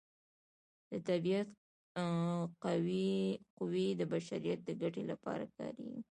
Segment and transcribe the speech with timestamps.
[0.91, 1.47] د طبیعت
[2.63, 5.99] قوې د بشریت د ګټې لپاره کاریږي.